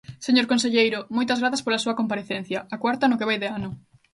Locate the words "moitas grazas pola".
1.15-1.83